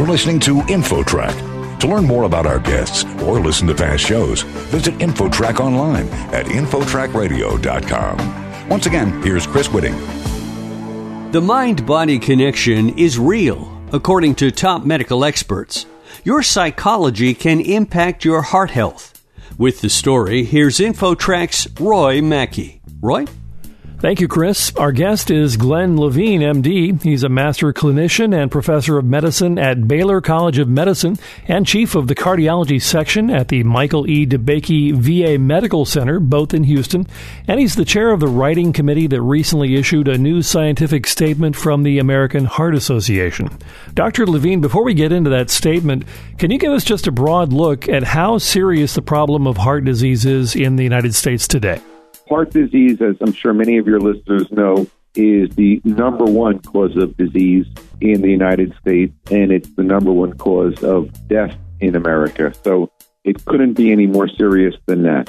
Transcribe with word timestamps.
You're 0.00 0.08
listening 0.08 0.40
to 0.40 0.56
InfoTrack. 0.62 1.78
To 1.80 1.86
learn 1.86 2.06
more 2.06 2.24
about 2.24 2.46
our 2.46 2.58
guests 2.58 3.04
or 3.22 3.38
listen 3.38 3.68
to 3.68 3.74
past 3.74 4.02
shows, 4.02 4.40
visit 4.72 4.94
InfoTrack 4.94 5.60
online 5.60 6.08
at 6.32 6.46
InfoTrackRadio.com. 6.46 8.68
Once 8.70 8.86
again, 8.86 9.22
here's 9.22 9.46
Chris 9.46 9.68
Whitting. 9.68 9.92
The 11.32 11.42
mind 11.42 11.84
body 11.84 12.18
connection 12.18 12.98
is 12.98 13.18
real, 13.18 13.70
according 13.92 14.36
to 14.36 14.50
top 14.50 14.86
medical 14.86 15.22
experts. 15.22 15.84
Your 16.24 16.42
psychology 16.42 17.34
can 17.34 17.60
impact 17.60 18.24
your 18.24 18.40
heart 18.40 18.70
health. 18.70 19.22
With 19.58 19.82
the 19.82 19.90
story, 19.90 20.44
here's 20.44 20.78
InfoTrack's 20.78 21.78
Roy 21.78 22.22
Mackey. 22.22 22.80
Roy? 23.02 23.26
Thank 24.00 24.22
you, 24.22 24.28
Chris. 24.28 24.74
Our 24.76 24.92
guest 24.92 25.30
is 25.30 25.58
Glenn 25.58 26.00
Levine, 26.00 26.40
MD. 26.40 27.02
He's 27.02 27.22
a 27.22 27.28
master 27.28 27.70
clinician 27.70 28.34
and 28.34 28.50
professor 28.50 28.96
of 28.96 29.04
medicine 29.04 29.58
at 29.58 29.86
Baylor 29.86 30.22
College 30.22 30.56
of 30.56 30.70
Medicine 30.70 31.18
and 31.46 31.66
chief 31.66 31.94
of 31.94 32.06
the 32.06 32.14
cardiology 32.14 32.80
section 32.80 33.28
at 33.28 33.48
the 33.48 33.62
Michael 33.62 34.08
E. 34.08 34.24
DeBakey 34.24 34.94
VA 34.94 35.38
Medical 35.38 35.84
Center, 35.84 36.18
both 36.18 36.54
in 36.54 36.64
Houston. 36.64 37.06
And 37.46 37.60
he's 37.60 37.74
the 37.74 37.84
chair 37.84 38.10
of 38.10 38.20
the 38.20 38.26
writing 38.26 38.72
committee 38.72 39.06
that 39.06 39.20
recently 39.20 39.74
issued 39.74 40.08
a 40.08 40.16
new 40.16 40.40
scientific 40.40 41.06
statement 41.06 41.54
from 41.54 41.82
the 41.82 41.98
American 41.98 42.46
Heart 42.46 42.76
Association. 42.76 43.50
Dr. 43.92 44.26
Levine, 44.26 44.62
before 44.62 44.82
we 44.82 44.94
get 44.94 45.12
into 45.12 45.28
that 45.28 45.50
statement, 45.50 46.04
can 46.38 46.50
you 46.50 46.56
give 46.56 46.72
us 46.72 46.84
just 46.84 47.06
a 47.06 47.12
broad 47.12 47.52
look 47.52 47.86
at 47.86 48.02
how 48.02 48.38
serious 48.38 48.94
the 48.94 49.02
problem 49.02 49.46
of 49.46 49.58
heart 49.58 49.84
disease 49.84 50.24
is 50.24 50.56
in 50.56 50.76
the 50.76 50.84
United 50.84 51.14
States 51.14 51.46
today? 51.46 51.82
Heart 52.30 52.52
disease, 52.52 53.02
as 53.02 53.16
I'm 53.20 53.32
sure 53.32 53.52
many 53.52 53.78
of 53.78 53.88
your 53.88 53.98
listeners 53.98 54.46
know, 54.52 54.86
is 55.16 55.50
the 55.56 55.80
number 55.84 56.24
one 56.24 56.60
cause 56.60 56.96
of 56.96 57.16
disease 57.16 57.66
in 58.00 58.22
the 58.22 58.30
United 58.30 58.72
States, 58.80 59.12
and 59.32 59.50
it's 59.50 59.68
the 59.74 59.82
number 59.82 60.12
one 60.12 60.34
cause 60.34 60.84
of 60.84 61.10
death 61.26 61.56
in 61.80 61.96
America. 61.96 62.54
So 62.62 62.92
it 63.24 63.44
couldn't 63.44 63.74
be 63.74 63.90
any 63.90 64.06
more 64.06 64.28
serious 64.28 64.76
than 64.86 65.02
that. 65.02 65.28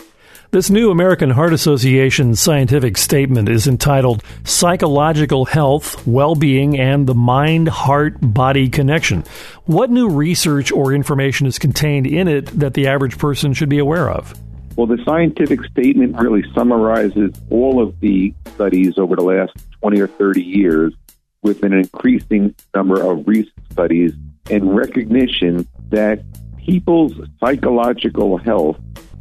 This 0.51 0.69
new 0.69 0.91
American 0.91 1.31
Heart 1.31 1.53
Association 1.53 2.35
scientific 2.35 2.97
statement 2.97 3.49
is 3.49 3.67
entitled 3.67 4.21
Psychological 4.43 5.45
Health, 5.45 6.05
Well-Being, 6.05 6.77
and 6.77 7.07
the 7.07 7.15
Mind-Heart-Body 7.15 8.69
Connection. 8.69 9.23
What 9.65 9.89
new 9.89 10.07
research 10.07 10.71
or 10.71 10.93
information 10.93 11.47
is 11.47 11.57
contained 11.57 12.05
in 12.05 12.27
it 12.27 12.47
that 12.59 12.75
the 12.75 12.87
average 12.87 13.17
person 13.17 13.53
should 13.53 13.69
be 13.69 13.79
aware 13.79 14.09
of? 14.09 14.35
Well, 14.75 14.87
the 14.87 15.03
scientific 15.05 15.63
statement 15.65 16.17
really 16.17 16.43
summarizes 16.53 17.31
all 17.49 17.81
of 17.81 17.99
the 17.99 18.33
studies 18.55 18.97
over 18.97 19.15
the 19.15 19.23
last 19.23 19.51
20 19.81 19.99
or 19.99 20.07
30 20.07 20.41
years 20.41 20.93
with 21.41 21.63
an 21.63 21.73
increasing 21.73 22.55
number 22.73 23.01
of 23.01 23.27
recent 23.27 23.55
studies 23.71 24.13
and 24.49 24.75
recognition 24.75 25.67
that 25.89 26.23
people's 26.57 27.13
psychological 27.39 28.37
health 28.37 28.77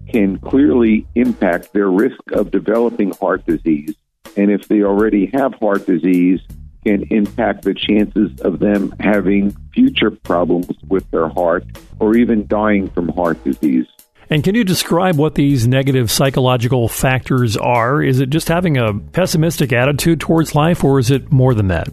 can 0.08 0.38
clearly 0.38 1.06
impact 1.14 1.72
their 1.72 1.90
risk 1.90 2.20
of 2.32 2.50
developing 2.50 3.12
heart 3.12 3.44
disease. 3.46 3.94
And 4.36 4.50
if 4.50 4.68
they 4.68 4.82
already 4.82 5.26
have 5.34 5.54
heart 5.54 5.86
disease, 5.86 6.40
can 6.84 7.02
impact 7.10 7.62
the 7.62 7.74
chances 7.74 8.40
of 8.40 8.58
them 8.58 8.94
having 9.00 9.54
future 9.74 10.10
problems 10.10 10.74
with 10.88 11.08
their 11.10 11.28
heart 11.28 11.64
or 11.98 12.16
even 12.16 12.46
dying 12.46 12.88
from 12.88 13.08
heart 13.08 13.42
disease. 13.44 13.86
And 14.32 14.44
can 14.44 14.54
you 14.54 14.62
describe 14.62 15.16
what 15.16 15.34
these 15.34 15.66
negative 15.66 16.08
psychological 16.08 16.88
factors 16.88 17.56
are? 17.56 18.00
Is 18.00 18.20
it 18.20 18.30
just 18.30 18.46
having 18.46 18.76
a 18.76 18.94
pessimistic 18.94 19.72
attitude 19.72 20.20
towards 20.20 20.54
life, 20.54 20.84
or 20.84 21.00
is 21.00 21.10
it 21.10 21.32
more 21.32 21.52
than 21.52 21.66
that? 21.68 21.88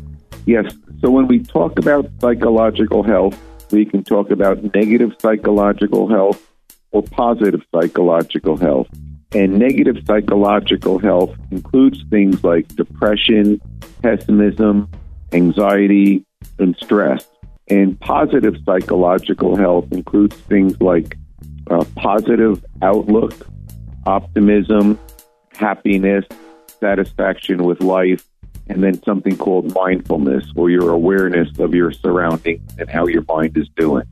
Yes. 0.46 0.72
So 1.02 1.10
when 1.10 1.28
we 1.28 1.40
talk 1.40 1.80
about 1.80 2.10
psychological 2.22 3.02
health, 3.02 3.36
we 3.72 3.86
can 3.86 4.04
talk 4.04 4.30
about 4.30 4.64
negative 4.76 5.14
psychological 5.20 6.08
health 6.08 6.48
or 6.92 7.02
positive 7.02 7.62
psychological 7.74 8.56
health. 8.56 8.88
And 9.34 9.58
negative 9.58 9.98
psychological 10.06 11.00
health 11.00 11.36
includes 11.50 12.04
things 12.12 12.44
like 12.44 12.68
depression, 12.76 13.60
pessimism, 14.04 14.90
anxiety, 15.34 16.24
and 16.60 16.76
stress. 16.82 17.28
And 17.68 18.00
positive 18.00 18.56
psychological 18.64 19.56
health 19.56 19.92
includes 19.92 20.36
things 20.36 20.80
like 20.80 21.18
uh, 21.70 21.84
positive 21.96 22.64
outlook, 22.82 23.34
optimism, 24.06 25.00
happiness, 25.54 26.26
satisfaction 26.80 27.64
with 27.64 27.82
life, 27.82 28.26
and 28.70 28.84
then 28.84 29.02
something 29.04 29.38
called 29.38 29.74
mindfulness, 29.74 30.46
or 30.56 30.70
your 30.70 30.92
awareness 30.92 31.48
of 31.60 31.74
your 31.74 31.92
surroundings 31.92 32.62
and 32.78 32.90
how 32.90 33.08
your 33.08 33.24
mind 33.28 33.58
is 33.58 33.68
doing. 33.76 34.04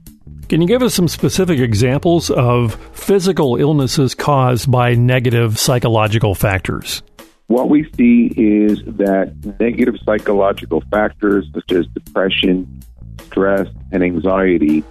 Can 0.48 0.62
you 0.62 0.68
give 0.68 0.84
us 0.84 0.94
some 0.94 1.08
specific 1.08 1.60
examples 1.60 2.30
of 2.30 2.76
physical 2.94 3.56
illnesses 3.58 4.14
caused 4.14 4.70
by 4.70 4.94
negative 4.94 5.58
psychological 5.58 6.36
factors? 6.36 7.02
What 7.48 7.70
we 7.70 7.90
see 7.96 8.32
is 8.36 8.82
that 8.86 9.34
negative 9.60 9.96
psychological 10.04 10.82
factors 10.92 11.46
such 11.54 11.72
as 11.72 11.88
depression, 11.88 12.82
stress, 13.24 13.68
and 13.92 14.04
anxiety 14.04 14.84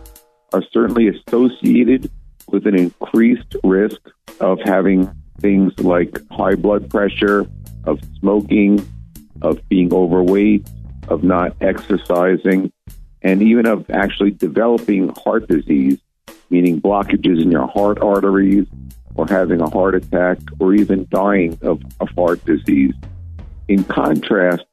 are 0.52 0.62
certainly 0.72 1.08
associated 1.08 2.10
with 2.54 2.68
an 2.68 2.78
increased 2.78 3.56
risk 3.64 4.00
of 4.38 4.60
having 4.64 5.12
things 5.40 5.76
like 5.80 6.16
high 6.30 6.54
blood 6.54 6.88
pressure, 6.88 7.44
of 7.82 7.98
smoking, 8.20 8.80
of 9.42 9.60
being 9.68 9.92
overweight, 9.92 10.64
of 11.08 11.24
not 11.24 11.56
exercising, 11.60 12.72
and 13.22 13.42
even 13.42 13.66
of 13.66 13.90
actually 13.90 14.30
developing 14.30 15.12
heart 15.24 15.48
disease, 15.48 15.98
meaning 16.48 16.80
blockages 16.80 17.42
in 17.42 17.50
your 17.50 17.66
heart 17.66 17.98
arteries, 18.00 18.68
or 19.16 19.26
having 19.26 19.60
a 19.60 19.68
heart 19.68 19.96
attack, 19.96 20.38
or 20.60 20.74
even 20.74 21.08
dying 21.10 21.58
of, 21.60 21.82
of 21.98 22.08
heart 22.10 22.42
disease. 22.44 22.94
In 23.66 23.82
contrast, 23.82 24.64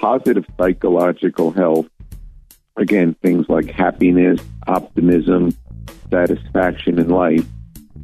positive 0.00 0.44
psychological 0.58 1.52
health, 1.52 1.86
again, 2.76 3.14
things 3.22 3.48
like 3.48 3.70
happiness, 3.70 4.40
optimism, 4.66 5.54
satisfaction 6.14 7.00
in 7.00 7.08
life 7.08 7.44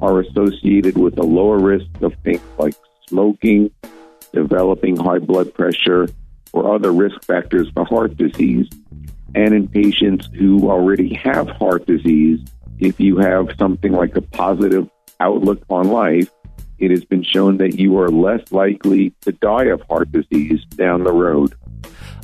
are 0.00 0.20
associated 0.20 0.98
with 0.98 1.16
a 1.18 1.22
lower 1.22 1.58
risk 1.58 1.86
of 2.00 2.12
things 2.24 2.42
like 2.58 2.74
smoking, 3.06 3.70
developing 4.32 4.96
high 4.96 5.18
blood 5.18 5.54
pressure, 5.54 6.08
or 6.52 6.74
other 6.74 6.92
risk 6.92 7.22
factors 7.24 7.68
for 7.74 7.84
heart 7.84 8.16
disease. 8.16 8.68
And 9.34 9.54
in 9.54 9.68
patients 9.68 10.28
who 10.34 10.68
already 10.68 11.14
have 11.14 11.48
heart 11.48 11.86
disease, 11.86 12.40
if 12.80 12.98
you 12.98 13.18
have 13.18 13.50
something 13.58 13.92
like 13.92 14.16
a 14.16 14.22
positive 14.22 14.90
outlook 15.20 15.62
on 15.70 15.88
life, 15.88 16.30
it 16.78 16.90
has 16.90 17.04
been 17.04 17.22
shown 17.22 17.58
that 17.58 17.78
you 17.78 17.98
are 18.00 18.08
less 18.08 18.50
likely 18.50 19.10
to 19.20 19.32
die 19.32 19.66
of 19.66 19.82
heart 19.82 20.10
disease 20.10 20.64
down 20.76 21.04
the 21.04 21.12
road. 21.12 21.54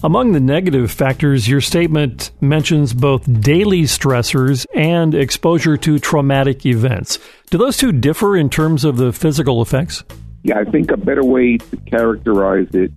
Among 0.06 0.30
the 0.30 0.38
negative 0.38 0.92
factors, 0.92 1.48
your 1.48 1.60
statement 1.60 2.30
mentions 2.40 2.94
both 2.94 3.24
daily 3.40 3.82
stressors 3.82 4.64
and 4.72 5.12
exposure 5.12 5.76
to 5.78 5.98
traumatic 5.98 6.64
events. 6.64 7.18
Do 7.50 7.58
those 7.58 7.76
two 7.76 7.90
differ 7.90 8.36
in 8.36 8.48
terms 8.48 8.84
of 8.84 8.98
the 8.98 9.12
physical 9.12 9.60
effects? 9.62 10.04
Yeah, 10.44 10.60
I 10.60 10.64
think 10.64 10.92
a 10.92 10.96
better 10.96 11.24
way 11.24 11.56
to 11.56 11.76
characterize 11.78 12.68
it 12.72 12.92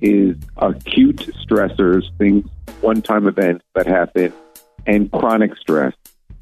is 0.00 0.38
acute 0.56 1.28
stressors, 1.46 2.04
things, 2.16 2.48
one 2.80 3.02
time 3.02 3.28
events 3.28 3.62
that 3.74 3.86
happen, 3.86 4.32
and 4.86 5.12
chronic 5.12 5.54
stress. 5.58 5.92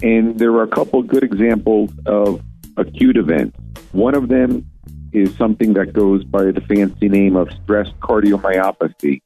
And 0.04 0.38
there 0.38 0.52
are 0.52 0.62
a 0.62 0.68
couple 0.68 1.02
good 1.02 1.24
examples 1.24 1.90
of 2.06 2.40
acute 2.76 3.16
events. 3.16 3.58
One 3.90 4.14
of 4.14 4.28
them 4.28 4.70
is 5.12 5.36
something 5.36 5.72
that 5.72 5.92
goes 5.92 6.22
by 6.22 6.52
the 6.52 6.60
fancy 6.60 7.08
name 7.08 7.34
of 7.34 7.50
stress 7.64 7.88
cardiomyopathy 8.00 9.20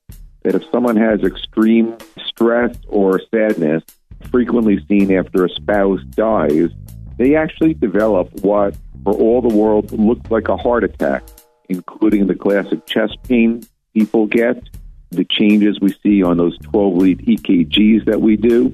that 0.46 0.54
if 0.54 0.62
someone 0.70 0.96
has 0.96 1.25
extreme 1.25 1.96
stress 2.25 2.76
or 2.87 3.20
sadness, 3.34 3.82
frequently 4.31 4.78
seen 4.87 5.12
after 5.12 5.44
a 5.44 5.48
spouse 5.48 5.98
dies, 6.10 6.70
they 7.19 7.34
actually 7.34 7.75
develop 7.75 8.32
what, 8.43 8.76
for 9.02 9.12
all 9.12 9.43
the 9.43 9.52
world, 9.52 9.90
looks 9.90 10.31
like 10.31 10.46
a 10.46 10.56
heart 10.56 10.84
attack, 10.84 11.25
including 11.69 12.28
the 12.28 12.34
classic 12.37 12.87
chest 12.87 13.19
pain 13.25 13.60
people 13.93 14.28
get, 14.28 14.62
the 15.10 15.25
changes 15.25 15.81
we 15.81 15.93
see 16.00 16.22
on 16.22 16.37
those 16.37 16.56
12 16.58 16.96
lead 16.96 17.19
EKGs 17.26 18.04
that 18.04 18.20
we 18.20 18.37
do. 18.37 18.66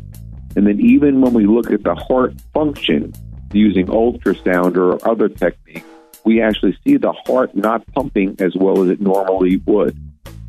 And 0.54 0.66
then, 0.66 0.78
even 0.78 1.22
when 1.22 1.32
we 1.32 1.46
look 1.46 1.70
at 1.70 1.84
the 1.84 1.94
heart 1.94 2.34
function 2.52 3.14
using 3.54 3.86
ultrasound 3.86 4.76
or 4.76 5.08
other 5.08 5.30
techniques, 5.30 5.86
we 6.26 6.42
actually 6.42 6.76
see 6.86 6.98
the 6.98 7.12
heart 7.24 7.56
not 7.56 7.86
pumping 7.94 8.36
as 8.40 8.54
well 8.54 8.82
as 8.82 8.90
it 8.90 9.00
normally 9.00 9.56
would 9.64 9.96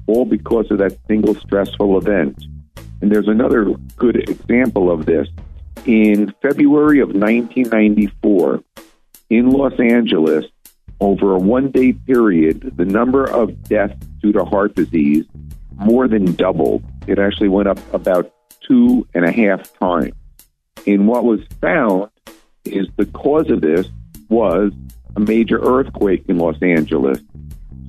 all 0.07 0.25
because 0.25 0.69
of 0.71 0.77
that 0.79 0.97
single 1.07 1.35
stressful 1.35 1.97
event. 1.97 2.44
And 3.01 3.11
there's 3.11 3.27
another 3.27 3.65
good 3.97 4.29
example 4.29 4.91
of 4.91 5.05
this. 5.05 5.27
In 5.85 6.33
February 6.41 7.00
of 7.00 7.09
1994, 7.09 8.63
in 9.29 9.50
Los 9.50 9.77
Angeles, 9.79 10.45
over 11.00 11.35
a 11.35 11.39
one 11.39 11.71
day 11.71 11.94
period, 11.94 12.73
the 12.77 12.85
number 12.85 13.29
of 13.29 13.63
deaths 13.63 14.05
due 14.21 14.31
to 14.31 14.45
heart 14.45 14.75
disease 14.75 15.25
more 15.75 16.07
than 16.07 16.33
doubled. 16.35 16.83
It 17.07 17.19
actually 17.19 17.49
went 17.49 17.67
up 17.67 17.79
about 17.94 18.31
two 18.61 19.06
and 19.13 19.25
a 19.25 19.31
half 19.31 19.77
times. 19.79 20.13
And 20.88 21.07
what 21.07 21.25
was 21.25 21.41
found 21.61 22.09
is 22.65 22.88
the 22.97 23.06
cause 23.07 23.49
of 23.49 23.61
this 23.61 23.88
was 24.29 24.71
a 25.15 25.19
major 25.19 25.59
earthquake 25.59 26.25
in 26.27 26.38
Los 26.38 26.61
Angeles. 26.61 27.19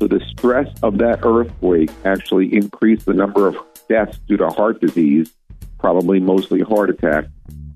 So 0.01 0.09
the 0.09 0.21
stress 0.31 0.69
of 0.83 0.99
that 0.99 1.21
earthquake 1.25 1.91
actually 2.05 2.53
increased 2.55 3.07
the 3.07 3.15
number 3.15 3.47
of 3.47 3.57
deaths 3.89 4.19
due 4.27 4.37
to 4.37 4.49
heart 4.49 4.81
disease, 4.81 5.33
probably 5.79 6.21
mostly 6.21 6.61
heart 6.61 6.91
attack, 6.91 7.27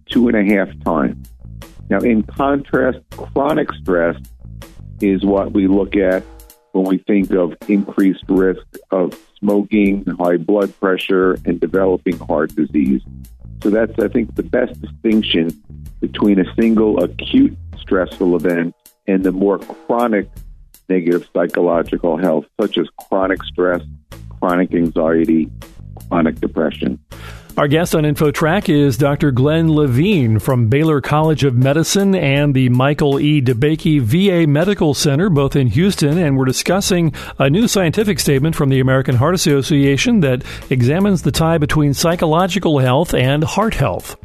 two 0.06 0.28
and 0.28 0.36
a 0.36 0.54
half 0.54 0.68
times. 0.84 1.28
Now, 1.90 1.98
in 1.98 2.22
contrast, 2.24 2.98
chronic 3.10 3.72
stress 3.74 4.16
is 5.00 5.24
what 5.24 5.52
we 5.52 5.68
look 5.68 5.96
at 5.96 6.22
when 6.72 6.84
we 6.84 6.98
think 6.98 7.30
of 7.32 7.56
increased 7.68 8.24
risk 8.28 8.66
of 8.90 9.18
smoking, 9.38 10.04
high 10.18 10.36
blood 10.36 10.78
pressure, 10.80 11.34
and 11.44 11.60
developing 11.60 12.18
heart 12.18 12.54
disease. 12.54 13.02
So 13.62 13.70
that's, 13.70 13.98
I 13.98 14.08
think, 14.08 14.34
the 14.34 14.42
best 14.42 14.80
distinction 14.80 15.50
between 16.00 16.38
a 16.40 16.54
single 16.54 17.02
acute 17.02 17.56
stressful 17.78 18.36
event 18.36 18.74
and 19.06 19.24
the 19.24 19.32
more 19.32 19.58
chronic 19.58 20.28
negative 20.88 21.28
psychological 21.34 22.16
health, 22.16 22.46
such 22.60 22.78
as 22.78 22.86
chronic 23.08 23.42
stress, 23.44 23.82
chronic 24.38 24.74
anxiety, 24.74 25.50
chronic 26.08 26.40
depression. 26.40 26.98
Our 27.58 27.66
guest 27.66 27.96
on 27.96 28.04
InfoTrack 28.04 28.68
is 28.68 28.96
Dr. 28.96 29.32
Glenn 29.32 29.72
Levine 29.72 30.38
from 30.38 30.68
Baylor 30.68 31.00
College 31.00 31.42
of 31.42 31.56
Medicine 31.56 32.14
and 32.14 32.54
the 32.54 32.68
Michael 32.68 33.18
E. 33.18 33.42
DeBakey 33.42 34.00
VA 34.00 34.46
Medical 34.46 34.94
Center, 34.94 35.28
both 35.28 35.56
in 35.56 35.66
Houston. 35.66 36.18
And 36.18 36.38
we're 36.38 36.44
discussing 36.44 37.12
a 37.36 37.50
new 37.50 37.66
scientific 37.66 38.20
statement 38.20 38.54
from 38.54 38.68
the 38.68 38.78
American 38.78 39.16
Heart 39.16 39.34
Association 39.34 40.20
that 40.20 40.44
examines 40.70 41.22
the 41.22 41.32
tie 41.32 41.58
between 41.58 41.94
psychological 41.94 42.78
health 42.78 43.12
and 43.12 43.42
heart 43.42 43.74
health. 43.74 44.16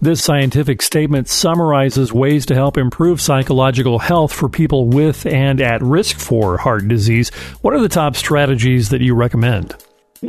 This 0.00 0.24
scientific 0.24 0.80
statement 0.80 1.28
summarizes 1.28 2.10
ways 2.10 2.46
to 2.46 2.54
help 2.54 2.78
improve 2.78 3.20
psychological 3.20 3.98
health 3.98 4.32
for 4.32 4.48
people 4.48 4.88
with 4.88 5.26
and 5.26 5.60
at 5.60 5.82
risk 5.82 6.18
for 6.18 6.56
heart 6.56 6.88
disease. 6.88 7.28
What 7.60 7.74
are 7.74 7.82
the 7.82 7.90
top 7.90 8.16
strategies 8.16 8.88
that 8.88 9.02
you 9.02 9.14
recommend? 9.14 9.76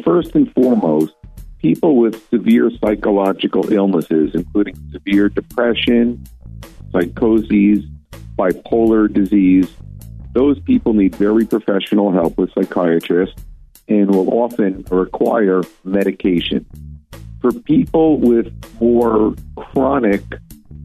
First 0.03 0.35
and 0.35 0.53
foremost, 0.53 1.13
people 1.59 1.97
with 1.97 2.27
severe 2.29 2.71
psychological 2.83 3.71
illnesses, 3.71 4.31
including 4.33 4.75
severe 4.91 5.29
depression, 5.29 6.23
psychoses, 6.91 7.85
bipolar 8.37 9.11
disease, 9.11 9.67
those 10.33 10.59
people 10.61 10.93
need 10.93 11.15
very 11.15 11.45
professional 11.45 12.11
help 12.11 12.37
with 12.37 12.51
psychiatrists 12.53 13.35
and 13.87 14.09
will 14.13 14.29
often 14.33 14.85
require 14.91 15.63
medication. 15.83 16.65
For 17.41 17.51
people 17.51 18.19
with 18.19 18.53
more 18.79 19.33
chronic, 19.55 20.21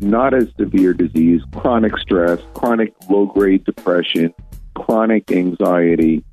not 0.01 0.35
as 0.35 0.49
severe 0.59 0.95
disease, 0.95 1.43
chronic 1.53 1.97
stress, 1.99 2.41
chronic 2.55 2.95
low 3.09 3.27
grade 3.27 3.65
depression, 3.65 4.33
chronic 4.75 5.31
anxiety, 5.31 6.25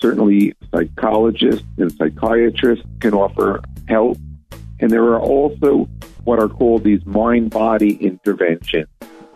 certainly 0.00 0.54
psychologists 0.72 1.64
and 1.78 1.90
psychiatrists 1.92 2.84
can 3.00 3.14
offer 3.14 3.60
help. 3.88 4.18
And 4.80 4.90
there 4.90 5.04
are 5.04 5.20
also 5.20 5.88
what 6.24 6.38
are 6.38 6.48
called 6.48 6.84
these 6.84 7.04
mind 7.06 7.50
body 7.50 7.94
interventions 7.94 8.88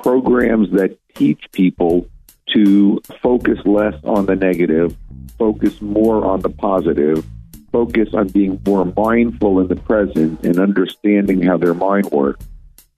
programs 0.03 0.71
that 0.73 0.99
teach 1.15 1.45
people 1.53 2.07
to 2.53 3.01
focus 3.23 3.59
less 3.65 3.95
on 4.05 4.27
the 4.27 4.37
negative, 4.37 4.97
focus 5.39 5.81
more 5.81 6.25
on 6.25 6.41
the 6.41 6.51
positive, 6.51 7.25
focus 7.71 8.09
on 8.13 8.29
being 8.29 8.61
more 8.67 8.85
mindful 8.97 9.61
in 9.61 9.69
the 9.69 9.77
present 9.77 10.45
and 10.45 10.59
understanding 10.59 11.41
how 11.41 11.57
their 11.57 11.73
mind 11.73 12.11
works. 12.11 12.45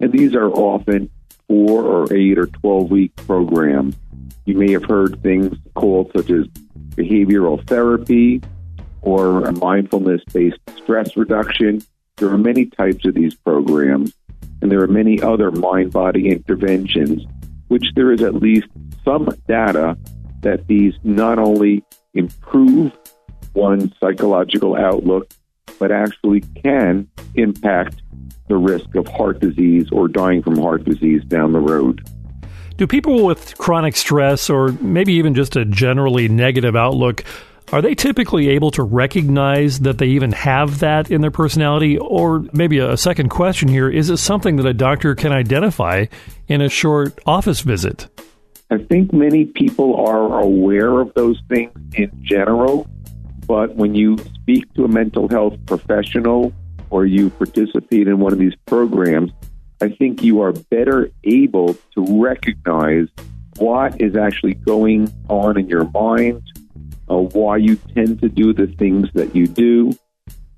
And 0.01 0.11
these 0.13 0.35
are 0.35 0.51
often 0.51 1.11
four 1.47 1.85
or 1.85 2.13
eight 2.13 2.39
or 2.39 2.47
12 2.47 2.91
week 2.91 3.15
programs. 3.17 3.97
You 4.47 4.57
may 4.57 4.73
have 4.73 4.85
heard 4.85 5.23
things 5.23 5.57
called 5.75 6.11
such 6.17 6.31
as 6.31 6.47
behavioral 6.97 7.65
therapy 7.67 8.43
or 9.05 9.53
mindfulness 9.53 10.23
based 10.33 10.59
stress 10.77 11.17
reduction. 11.17 11.81
There 12.17 12.29
are 12.29 12.39
many 12.39 12.67
types 12.67 13.05
of 13.05 13.15
these 13.15 13.35
programs, 13.35 14.15
and 14.63 14.71
there 14.71 14.83
are 14.83 14.89
many 14.89 15.21
other 15.21 15.51
mind 15.51 15.93
body 15.93 16.29
interventions, 16.31 17.23
which 17.69 17.85
there 17.95 18.13
is 18.13 18.23
at 18.23 18.35
least 18.35 18.67
some 19.05 19.29
data 19.47 19.97
that 20.41 20.67
these 20.67 20.95
not 21.03 21.39
only 21.39 21.85
improve 22.15 22.93
one's 23.55 23.93
psychological 24.01 24.77
outlook, 24.77 25.33
but 25.79 25.91
actually 25.91 26.41
can 26.63 27.09
impact 27.35 28.03
the 28.49 28.57
risk 28.57 28.95
of 28.95 29.09
heart 29.09 29.41
disease 29.41 29.89
or 29.91 30.09
dying 30.09 30.43
from 30.43 30.59
heart 30.59 30.85
disease 30.85 31.23
down 31.25 31.53
the 31.53 31.61
road. 31.61 32.07
Do 32.77 32.87
people 32.87 33.25
with 33.25 33.57
chronic 33.59 33.97
stress 33.97 34.51
or 34.51 34.73
maybe 34.81 35.15
even 35.15 35.35
just 35.35 35.57
a 35.57 35.65
generally 35.65 36.29
negative 36.29 36.75
outlook 36.75 37.25
are 37.73 37.83
they 37.83 37.95
typically 37.95 38.51
able 38.51 38.71
to 38.73 38.83
recognize 38.83 39.81
that 39.81 39.99
they 39.99 40.07
even 40.07 40.33
have 40.33 40.81
that 40.81 41.11
in 41.11 41.21
their 41.21 41.31
personality? 41.31 41.99
Or 41.99 42.45
maybe 42.53 42.79
a 42.79 42.97
second 42.97 43.31
question 43.31 43.69
here 43.69 43.89
is 43.89 44.11
it 44.11 44.19
something 44.19 44.57
that 44.57 44.67
a 44.67 44.75
doctor 44.75 45.15
can 45.15 45.33
identify 45.33 46.07
in 46.49 46.61
a 46.61 46.69
short 46.69 47.19
office 47.27 47.61
visit? 47.61 48.09
I 48.71 48.79
think 48.79 49.13
many 49.13 49.45
people 49.45 49.97
are 50.07 50.41
aware 50.41 51.01
of 51.01 51.13
those 51.15 51.41
things 51.49 51.73
in 51.95 52.11
general, 52.23 52.89
but 53.47 53.75
when 53.77 53.95
you 53.95 54.17
speak 54.35 54.73
to 54.75 54.85
a 54.85 54.89
mental 54.89 55.29
health 55.29 55.55
professional 55.67 56.53
or 56.91 57.07
you 57.07 57.31
participate 57.31 58.09
in 58.09 58.19
one 58.19 58.33
of 58.33 58.39
these 58.39 58.55
programs, 58.67 59.33
I 59.81 59.91
think 59.91 60.23
you 60.23 60.41
are 60.41 60.53
better 60.53 61.11
able 61.25 61.75
to 61.95 62.23
recognize 62.23 63.09
what 63.57 64.01
is 64.01 64.17
actually 64.17 64.55
going 64.55 65.13
on 65.29 65.59
in 65.59 65.69
your 65.69 65.89
mind, 65.91 66.43
uh, 67.09 67.17
why 67.17 67.57
you 67.57 67.77
tend 67.95 68.21
to 68.21 68.29
do 68.29 68.53
the 68.53 68.67
things 68.67 69.09
that 69.15 69.35
you 69.35 69.47
do, 69.47 69.93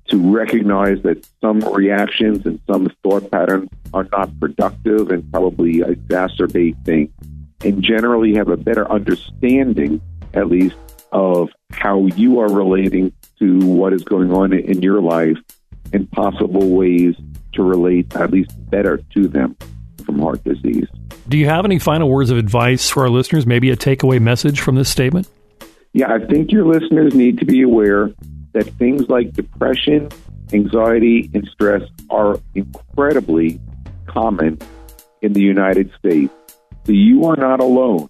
to 0.09 0.33
recognize 0.33 1.01
that 1.03 1.27
some 1.41 1.59
reactions 1.59 2.45
and 2.45 2.59
some 2.65 2.87
thought 3.03 3.29
patterns 3.29 3.69
are 3.93 4.07
not 4.11 4.29
productive 4.39 5.09
and 5.11 5.29
probably 5.31 5.79
exacerbate 5.79 6.81
things, 6.85 7.09
and 7.63 7.83
generally 7.83 8.33
have 8.35 8.47
a 8.47 8.57
better 8.57 8.89
understanding, 8.89 10.01
at 10.33 10.47
least, 10.47 10.75
of 11.11 11.49
how 11.71 12.05
you 12.07 12.39
are 12.39 12.51
relating 12.51 13.11
to 13.39 13.59
what 13.59 13.93
is 13.93 14.03
going 14.03 14.31
on 14.31 14.53
in 14.53 14.81
your 14.81 15.01
life 15.01 15.37
and 15.93 16.09
possible 16.11 16.69
ways 16.69 17.15
to 17.53 17.63
relate 17.63 18.15
at 18.15 18.31
least 18.31 18.51
better 18.69 18.97
to 19.13 19.27
them 19.27 19.55
from 20.05 20.19
heart 20.19 20.43
disease. 20.43 20.87
Do 21.27 21.37
you 21.37 21.47
have 21.47 21.65
any 21.65 21.79
final 21.79 22.09
words 22.09 22.29
of 22.29 22.37
advice 22.37 22.89
for 22.89 23.03
our 23.03 23.09
listeners? 23.09 23.45
Maybe 23.45 23.71
a 23.71 23.75
takeaway 23.75 24.21
message 24.21 24.61
from 24.61 24.75
this 24.75 24.89
statement? 24.89 25.27
Yeah, 25.93 26.13
I 26.13 26.19
think 26.25 26.51
your 26.51 26.65
listeners 26.65 27.15
need 27.15 27.39
to 27.39 27.45
be 27.45 27.61
aware 27.61 28.11
that 28.53 28.65
things 28.77 29.07
like 29.09 29.33
depression, 29.33 30.09
anxiety, 30.53 31.29
and 31.33 31.47
stress 31.47 31.83
are 32.09 32.39
incredibly 32.55 33.59
common 34.05 34.59
in 35.21 35.33
the 35.33 35.41
United 35.41 35.91
States. 35.97 36.33
So 36.85 36.91
you 36.91 37.25
are 37.25 37.35
not 37.35 37.59
alone. 37.59 38.09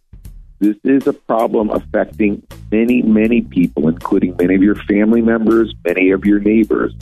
This 0.59 0.75
is 0.83 1.05
a 1.07 1.13
problem 1.13 1.69
affecting 1.69 2.43
many, 2.71 3.01
many 3.01 3.41
people, 3.41 3.87
including 3.87 4.35
many 4.39 4.55
of 4.55 4.63
your 4.63 4.75
family 4.75 5.21
members, 5.21 5.73
many 5.85 6.11
of 6.11 6.25
your 6.25 6.39
neighbors. 6.39 6.93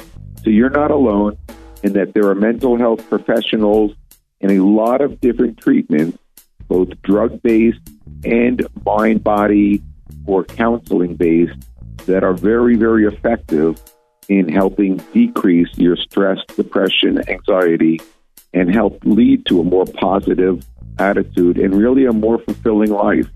So 0.43 0.49
you're 0.49 0.69
not 0.69 0.91
alone, 0.91 1.37
and 1.83 1.93
that 1.95 2.13
there 2.13 2.27
are 2.29 2.35
mental 2.35 2.77
health 2.77 3.07
professionals 3.09 3.93
and 4.41 4.51
a 4.51 4.63
lot 4.63 5.01
of 5.01 5.21
different 5.21 5.57
treatments, 5.57 6.17
both 6.67 6.89
drug 7.01 7.41
based 7.41 7.79
and 8.23 8.67
mind 8.85 9.23
body 9.23 9.81
or 10.25 10.43
counseling 10.43 11.15
based 11.15 11.67
that 12.05 12.23
are 12.23 12.33
very, 12.33 12.75
very 12.75 13.05
effective 13.05 13.81
in 14.27 14.49
helping 14.49 14.97
decrease 15.13 15.69
your 15.77 15.95
stress, 15.95 16.39
depression, 16.55 17.21
anxiety, 17.29 17.99
and 18.53 18.73
help 18.73 18.99
lead 19.03 19.45
to 19.45 19.59
a 19.59 19.63
more 19.63 19.85
positive 19.85 20.65
attitude 20.97 21.57
and 21.57 21.75
really 21.75 22.05
a 22.05 22.11
more 22.11 22.39
fulfilling 22.39 22.91
life. 22.91 23.27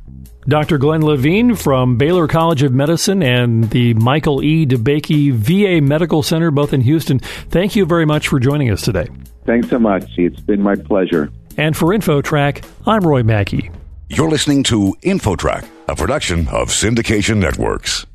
Dr. 0.48 0.78
Glenn 0.78 1.04
Levine 1.04 1.54
from 1.56 1.98
Baylor 1.98 2.28
College 2.28 2.64
of 2.64 2.74
Medicine 2.74 3.22
and 3.22 3.70
the 3.70 3.94
Michael 3.96 4.42
E. 4.42 4.66
DeBakey 4.66 5.32
VA 5.32 5.86
Medical 5.86 6.24
Center, 6.24 6.50
both 6.50 6.74
in 6.74 6.82
Houston, 6.82 7.20
thank 7.20 7.76
you 7.76 7.86
very 7.86 8.06
much 8.06 8.30
for 8.30 8.40
joining 8.40 8.72
us 8.72 8.82
today. 8.82 9.08
Thanks 9.46 9.70
so 9.70 9.78
much. 9.78 10.06
It's 10.18 10.40
been 10.40 10.62
my 10.62 10.76
pleasure. 10.76 11.32
And 11.58 11.76
for 11.76 11.90
InfoTrack, 11.90 12.66
I'm 12.88 13.02
Roy 13.02 13.22
Mackey. 13.22 13.70
You're 14.08 14.30
listening 14.30 14.64
to 14.64 14.96
InfoTrack, 15.04 15.68
a 15.90 15.96
production 15.96 16.48
of 16.50 16.70
Syndication 16.70 17.38
Networks. 17.38 18.06